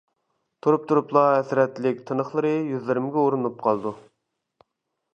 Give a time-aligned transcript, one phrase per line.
[0.65, 3.97] تۇرۇپ-تۇرۇپلا ھەسرەتلىك تىنىقلىرى يۈزلىرىمگە ئۇرۇنۇپ قالىدۇ.